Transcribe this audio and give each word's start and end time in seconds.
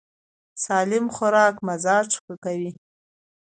سالم 0.63 1.05
خوراک 1.15 1.55
مزاج 1.67 2.07
ښه 2.23 2.33
کوي. 2.43 2.71